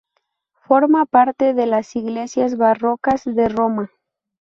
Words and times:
Forma 0.63 1.05
parte 1.05 1.53
de 1.53 1.67
las 1.67 1.95
iglesias 1.95 2.57
barrocas 2.57 3.21
de 3.23 3.49
Roma. 3.49 3.91